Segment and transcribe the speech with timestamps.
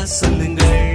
[0.05, 0.94] سلگ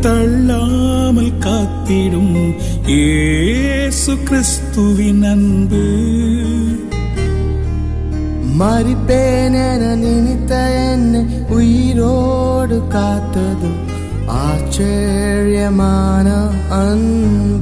[0.01, 1.57] تمام کا
[8.43, 10.51] مری پینت
[16.71, 17.60] آن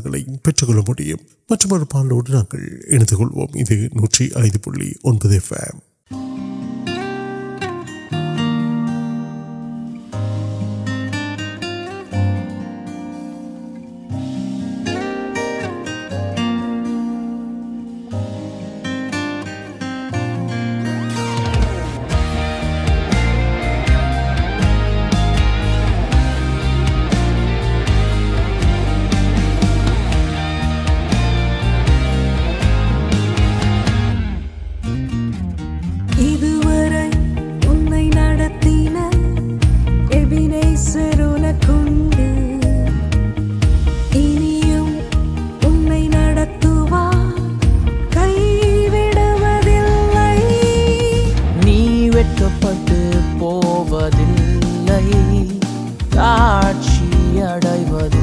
[56.53, 57.05] சாட்சி
[57.51, 58.23] அடைவது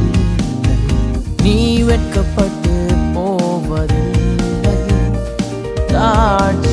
[1.44, 1.54] நீ
[1.88, 2.74] வெட்கப்பட்டு
[3.14, 4.02] போவது
[5.92, 6.69] சாட்சி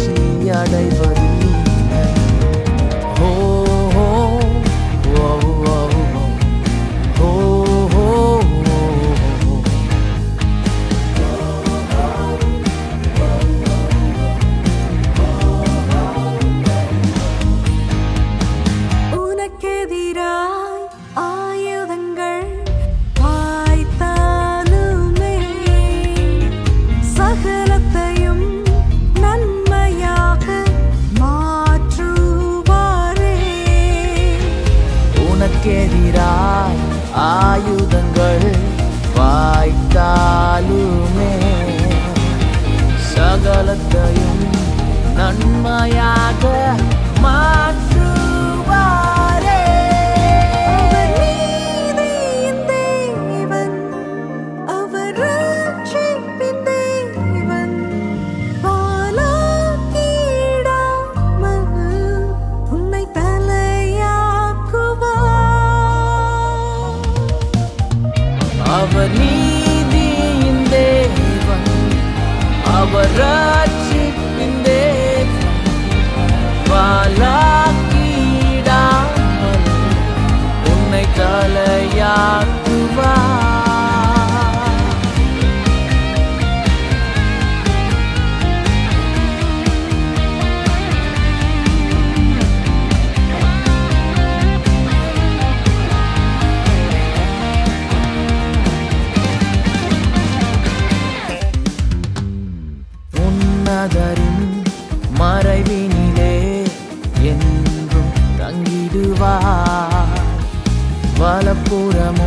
[111.70, 112.27] پورا موبائل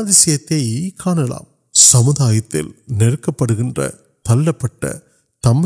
[0.08, 1.38] دیشی کا
[1.74, 2.22] سمد
[4.26, 4.52] تل
[4.52, 5.62] پام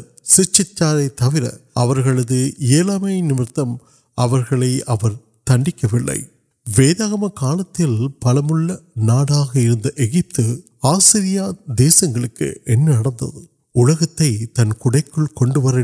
[14.54, 15.84] تنہر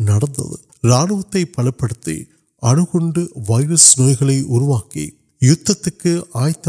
[0.00, 1.70] نٹل پل
[1.70, 2.24] پی
[3.48, 3.74] وائیر
[4.48, 5.06] نوکر
[5.42, 5.70] یت
[6.34, 6.68] آیت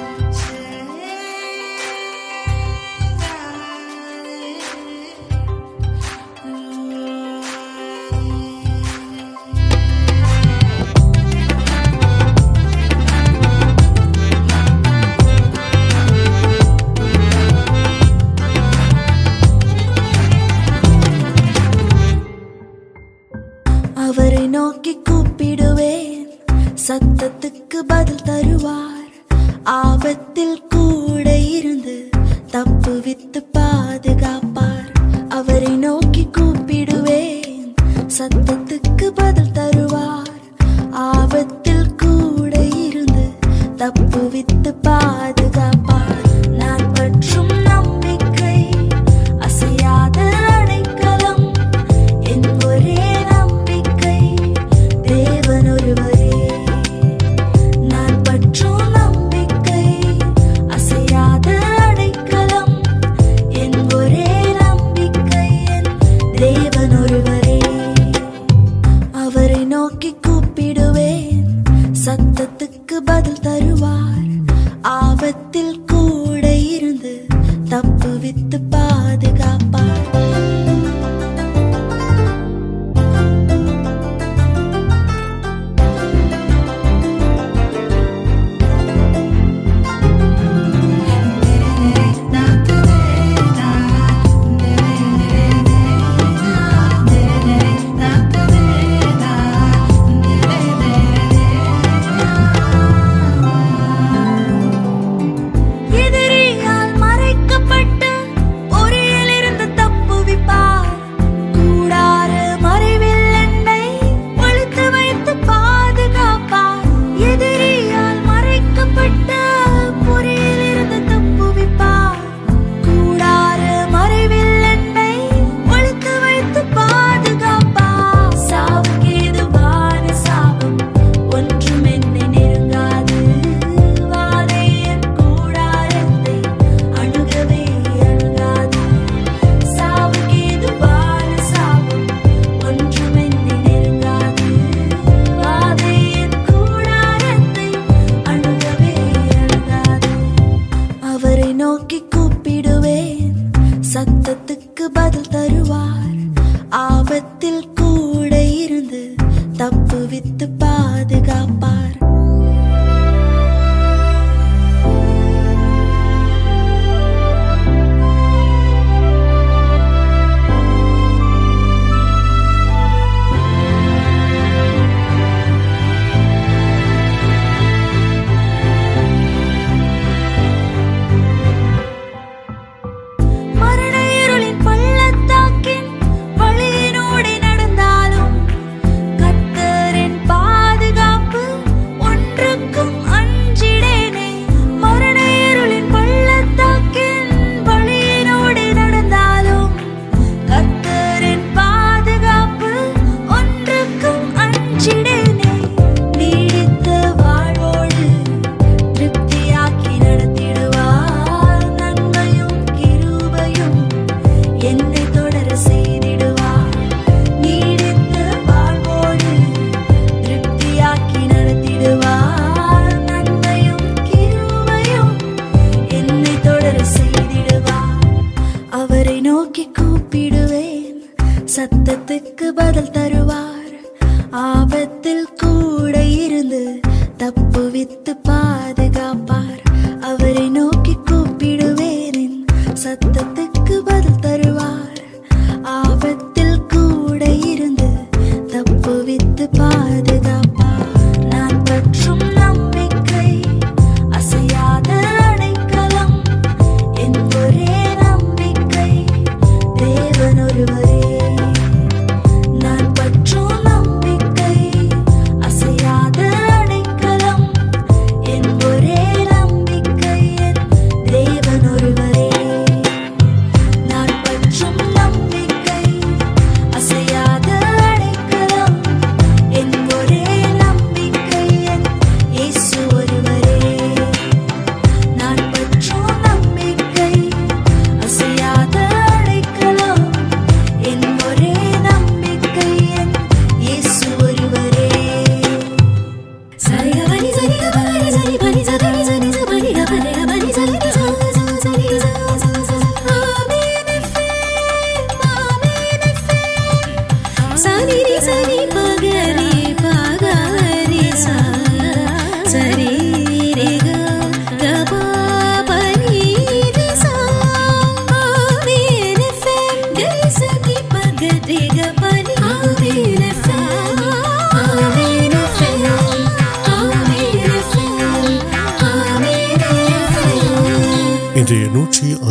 [231.83, 232.00] te